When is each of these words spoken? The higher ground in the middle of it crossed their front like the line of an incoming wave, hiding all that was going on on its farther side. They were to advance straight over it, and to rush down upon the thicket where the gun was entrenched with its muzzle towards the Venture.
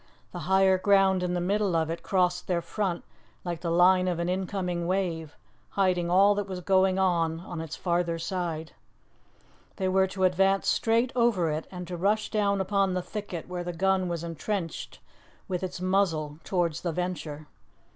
The 0.31 0.39
higher 0.49 0.79
ground 0.79 1.21
in 1.21 1.35
the 1.35 1.39
middle 1.39 1.75
of 1.75 1.91
it 1.91 2.01
crossed 2.01 2.47
their 2.47 2.63
front 2.63 3.03
like 3.45 3.61
the 3.61 3.69
line 3.69 4.07
of 4.07 4.17
an 4.17 4.29
incoming 4.29 4.87
wave, 4.87 5.37
hiding 5.77 6.09
all 6.09 6.33
that 6.33 6.47
was 6.47 6.59
going 6.61 6.97
on 6.97 7.39
on 7.41 7.61
its 7.61 7.75
farther 7.75 8.17
side. 8.17 8.71
They 9.75 9.87
were 9.87 10.07
to 10.07 10.23
advance 10.23 10.67
straight 10.67 11.11
over 11.15 11.51
it, 11.51 11.67
and 11.69 11.87
to 11.87 11.97
rush 11.97 12.31
down 12.31 12.59
upon 12.59 12.95
the 12.95 13.03
thicket 13.03 13.47
where 13.47 13.63
the 13.63 13.73
gun 13.73 14.07
was 14.09 14.23
entrenched 14.23 14.97
with 15.47 15.61
its 15.61 15.79
muzzle 15.79 16.39
towards 16.43 16.81
the 16.81 16.91
Venture. 16.91 17.45